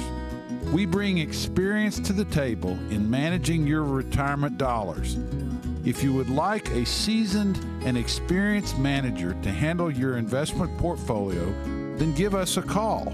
[0.72, 5.18] We bring experience to the table in managing your retirement dollars.
[5.84, 11.46] If you would like a seasoned and experienced manager to handle your investment portfolio,
[11.96, 13.12] then give us a call.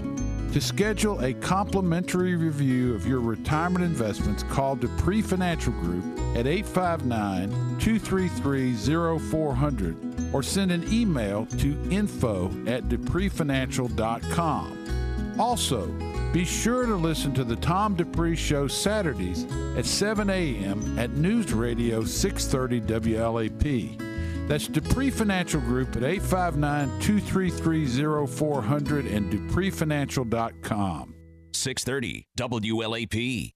[0.55, 7.49] To schedule a complimentary review of your retirement investments, call Dupree Financial Group at 859
[7.77, 15.35] 233 0400 or send an email to info at dupreefinancial.com.
[15.37, 15.87] Also,
[16.31, 19.45] be sure to listen to the Tom Dupree Show Saturdays
[19.75, 20.97] at 7 a.m.
[20.97, 24.14] at News Radio 630 WLAP.
[24.47, 31.15] That's Dupree Financial Group at 859 233 0400 and dupreefinancial.com.
[31.53, 33.53] 630 WLAP.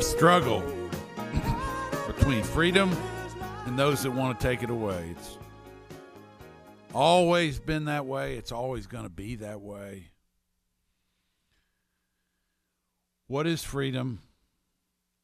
[0.00, 0.62] Struggle
[2.06, 2.90] between freedom
[3.66, 5.14] and those that want to take it away.
[5.16, 5.38] It's
[6.94, 8.36] always been that way.
[8.36, 10.10] It's always going to be that way.
[13.26, 14.20] What is freedom?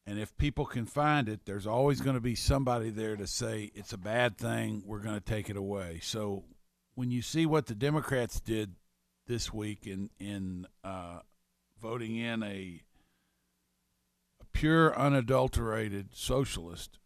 [0.07, 3.72] And if people can find it, there's always going to be somebody there to say
[3.74, 4.83] it's a bad thing.
[4.87, 6.01] We're going to take it away.
[6.03, 6.45] So
[6.95, 8.74] when you see what the Democrats did
[9.27, 11.20] this week in in uh,
[11.81, 12.83] voting in a
[14.57, 16.98] pure, unadulterated socialist,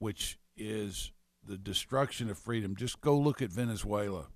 [0.00, 1.12] which is
[1.46, 4.26] the destruction of freedom, just go look at Venezuela.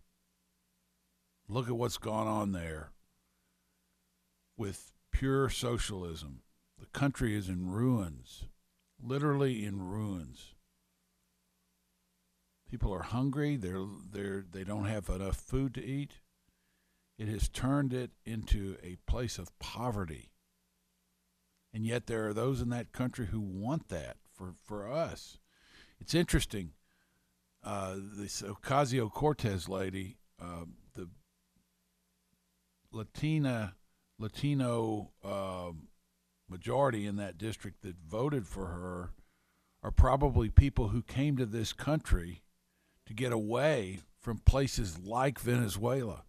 [1.49, 2.93] Look at what's gone on there
[4.57, 6.43] with pure socialism.
[6.79, 8.45] The country is in ruins,
[9.03, 10.55] literally in ruins.
[12.71, 13.57] People are hungry.
[13.57, 16.21] They're they're they don't have enough food to eat.
[17.19, 20.34] It has turned it into a place of poverty.
[21.75, 25.39] And yet there are those in that country who want that for, for us.
[26.01, 26.71] It's interesting.
[27.65, 31.09] Uh, this Ocasio Cortez lady, uh, the
[32.93, 33.75] Latina
[34.19, 35.73] Latino uh,
[36.49, 39.11] majority in that district that voted for her
[39.83, 42.43] are probably people who came to this country
[43.07, 46.23] to get away from places like Venezuela.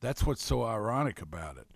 [0.00, 1.66] That's what's so ironic about it.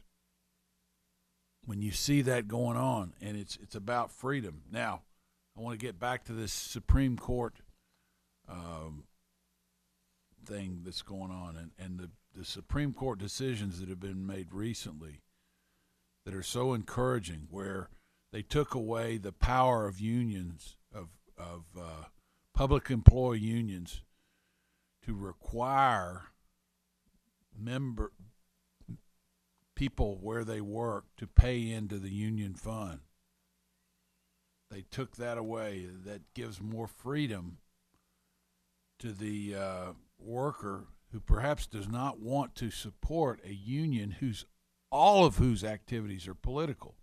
[1.68, 4.62] When you see that going on, and it's it's about freedom.
[4.72, 5.02] Now,
[5.54, 7.56] I want to get back to this Supreme Court
[8.48, 9.04] um,
[10.46, 14.46] thing that's going on, and and the the Supreme Court decisions that have been made
[14.50, 15.20] recently
[16.24, 17.90] that are so encouraging, where
[18.32, 22.04] they took away the power of unions of of uh,
[22.54, 24.00] public employee unions
[25.04, 26.28] to require
[27.54, 28.12] member
[29.78, 32.98] people where they work to pay into the union fund.
[34.72, 35.86] They took that away.
[36.04, 37.58] That gives more freedom
[38.98, 44.46] to the uh, worker who perhaps does not want to support a union whose
[44.90, 46.96] all of whose activities are political.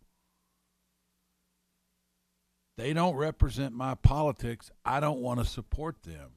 [2.78, 4.70] They don't represent my politics.
[4.84, 6.32] I don't want to support them.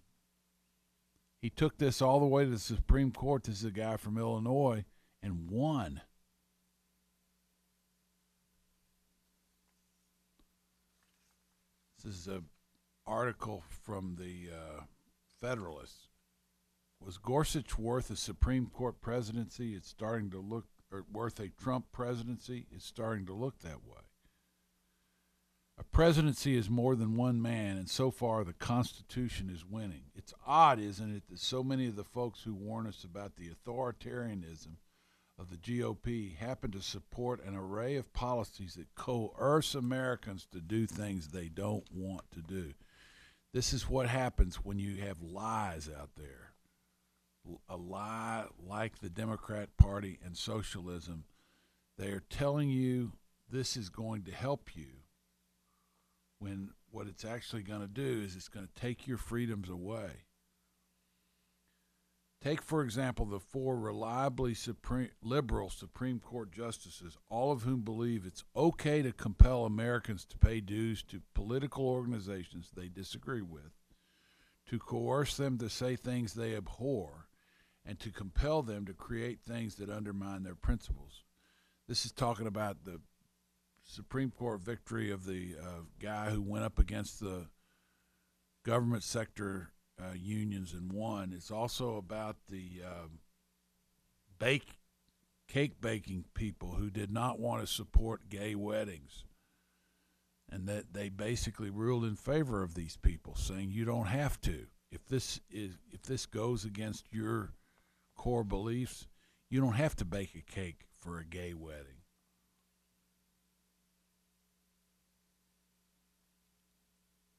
[1.42, 3.42] He took this all the way to the Supreme Court.
[3.42, 4.84] This is a guy from Illinois
[5.20, 6.02] and won.
[12.08, 12.44] Is an
[13.06, 14.82] article from the uh,
[15.40, 16.08] Federalist.
[17.04, 19.74] Was Gorsuch worth a Supreme Court presidency?
[19.74, 22.66] It's starting to look, or worth a Trump presidency?
[22.72, 24.00] It's starting to look that way.
[25.78, 30.06] A presidency is more than one man, and so far the Constitution is winning.
[30.16, 33.50] It's odd, isn't it, that so many of the folks who warn us about the
[33.50, 34.76] authoritarianism
[35.38, 40.86] of the GOP happen to support an array of policies that coerce Americans to do
[40.86, 42.74] things they don't want to do.
[43.54, 46.52] This is what happens when you have lies out there.
[47.68, 51.24] A lie like the Democrat Party and socialism.
[51.96, 53.12] They are telling you
[53.50, 54.86] this is going to help you
[56.38, 60.10] when what it's actually going to do is it's going to take your freedoms away.
[62.40, 68.24] Take, for example, the four reliably supreme, liberal Supreme Court justices, all of whom believe
[68.24, 73.72] it's okay to compel Americans to pay dues to political organizations they disagree with,
[74.66, 77.28] to coerce them to say things they abhor,
[77.84, 81.24] and to compel them to create things that undermine their principles.
[81.88, 83.00] This is talking about the
[83.82, 87.46] Supreme Court victory of the uh, guy who went up against the
[88.64, 91.32] government sector uh, unions and one.
[91.34, 93.18] It's also about the um,
[94.38, 94.78] bake
[95.48, 99.24] cake baking people who did not want to support gay weddings,
[100.50, 104.66] and that they basically ruled in favor of these people, saying you don't have to.
[104.90, 107.52] If this is if this goes against your
[108.16, 109.06] core beliefs,
[109.50, 112.02] you don't have to bake a cake for a gay wedding.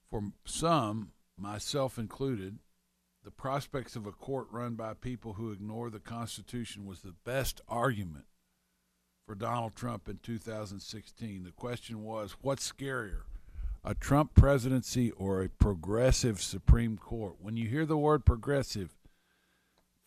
[0.10, 2.60] For some, myself included,
[3.24, 7.62] the prospects of a court run by people who ignore the Constitution was the best
[7.68, 8.26] argument
[9.26, 11.44] for Donald Trump in 2016.
[11.44, 13.24] The question was what's scarier,
[13.84, 17.36] a Trump presidency or a progressive Supreme Court?
[17.40, 18.96] When you hear the word progressive,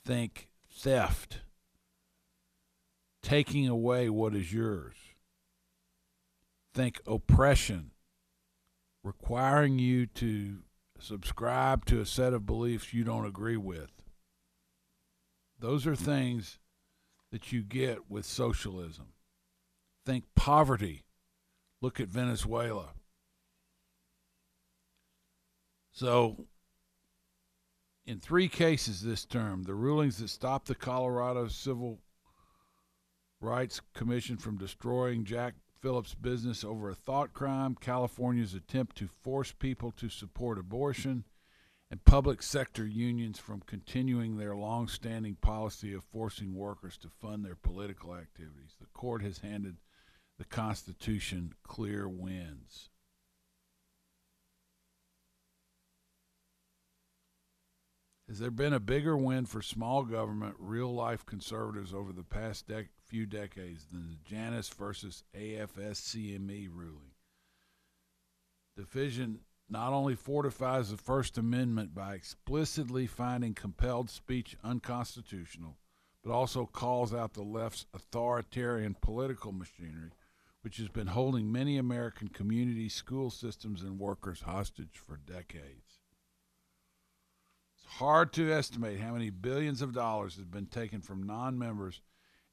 [0.04, 1.42] think theft,
[3.22, 4.96] taking away what is yours,
[6.74, 7.90] think oppression
[9.04, 10.58] requiring you to
[11.02, 13.90] subscribe to a set of beliefs you don't agree with.
[15.58, 16.58] Those are things
[17.30, 19.06] that you get with socialism.
[20.04, 21.04] Think poverty.
[21.80, 22.90] Look at Venezuela.
[25.92, 26.46] So,
[28.06, 32.00] in three cases this term, the rulings that stopped the Colorado Civil
[33.40, 39.50] Rights Commission from destroying Jack Phillips' business over a thought crime, California's attempt to force
[39.50, 41.24] people to support abortion,
[41.90, 47.56] and public sector unions from continuing their long-standing policy of forcing workers to fund their
[47.56, 48.76] political activities.
[48.80, 49.78] The court has handed
[50.38, 52.88] the Constitution clear wins.
[58.28, 62.68] Has there been a bigger win for small government, real life conservatives over the past
[62.68, 67.12] dec- few decades than the Janus versus AFSCME ruling?
[68.74, 75.76] Division not only fortifies the First Amendment by explicitly finding compelled speech unconstitutional,
[76.24, 80.12] but also calls out the left's authoritarian political machinery,
[80.62, 85.98] which has been holding many American community school systems and workers hostage for decades.
[87.76, 92.00] It's hard to estimate how many billions of dollars have been taken from non members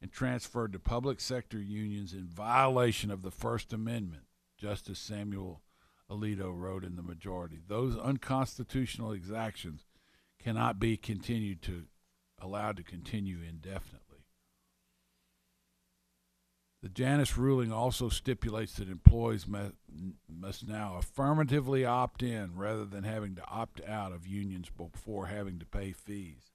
[0.01, 4.23] and transferred to public sector unions in violation of the First Amendment,
[4.57, 5.61] Justice Samuel
[6.09, 7.59] Alito wrote in the majority.
[7.67, 9.85] Those unconstitutional exactions
[10.41, 11.83] cannot be continued to
[12.41, 13.99] allowed to continue indefinitely.
[16.81, 19.73] The Janus ruling also stipulates that employees must,
[20.29, 25.59] must now affirmatively opt in rather than having to opt out of unions before having
[25.59, 26.48] to pay fees.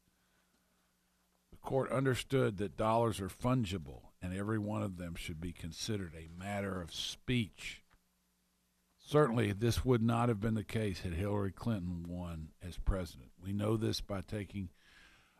[1.64, 6.28] Court understood that dollars are fungible and every one of them should be considered a
[6.38, 7.82] matter of speech.
[8.98, 13.30] Certainly, this would not have been the case had Hillary Clinton won as president.
[13.42, 14.68] We know this by taking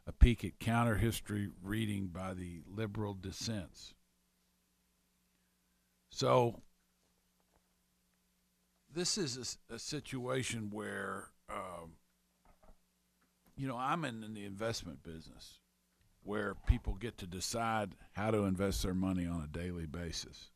[0.06, 3.94] a peek at counter history reading by the liberal dissents.
[6.10, 6.62] So,
[8.92, 11.92] this is a, a situation where, um,
[13.56, 15.58] you know, I'm in, in the investment business
[16.24, 20.50] where people get to decide how to invest their money on a daily basis.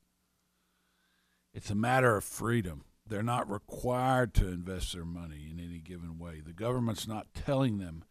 [1.55, 2.85] It's a matter of freedom.
[3.07, 6.41] They're not required to invest their money in any given way.
[6.45, 8.05] The government's not telling them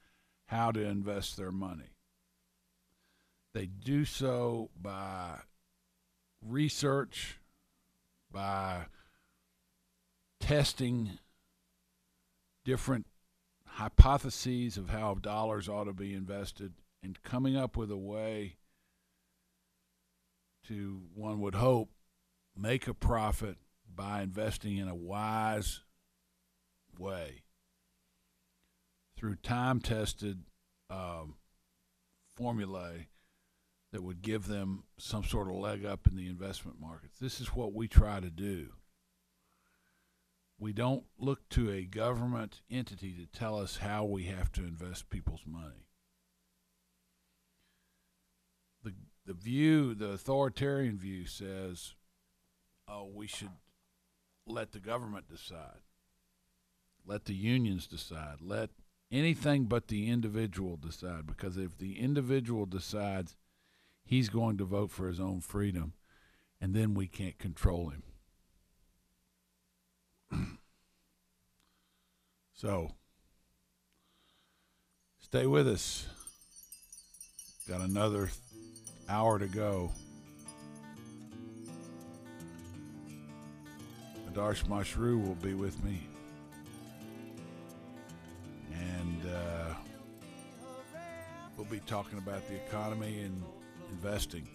[0.48, 1.96] how to invest their money.
[3.54, 5.40] They do so by
[6.42, 7.40] research,
[8.32, 8.86] by
[10.40, 11.18] testing
[12.66, 13.08] different
[13.66, 16.74] hypotheses of how dollars ought to be invested
[17.08, 18.58] and coming up with a way
[20.68, 21.90] to, one would hope,
[22.54, 23.56] make a profit
[23.96, 25.80] by investing in a wise
[27.00, 27.44] way
[29.16, 30.44] through time tested
[30.90, 31.36] um,
[32.36, 33.08] formulae
[33.94, 37.18] that would give them some sort of leg up in the investment markets.
[37.22, 38.74] This is what we try to do.
[40.60, 45.10] We don't look to a government entity to tell us how we have to invest
[45.10, 45.87] people's money.
[49.28, 51.96] The view, the authoritarian view says,
[52.88, 53.52] oh, we should
[54.46, 55.82] let the government decide.
[57.06, 58.38] Let the unions decide.
[58.40, 58.70] Let
[59.12, 63.36] anything but the individual decide because if the individual decides
[64.06, 65.92] he's going to vote for his own freedom
[66.62, 68.04] and then we can't control him.
[72.54, 72.92] so
[75.20, 76.08] stay with us.
[77.68, 78.30] Got another
[79.10, 79.92] hour to go.
[84.30, 86.08] Adarsh Mashru will be with me.
[88.74, 89.74] And uh,
[91.56, 93.44] we'll be talking about the economy and
[93.92, 94.48] investing.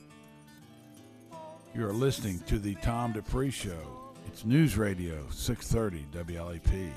[1.74, 4.12] You are listening to the Tom Dupree Show.
[4.28, 6.92] It's News Radio 630 WLAP.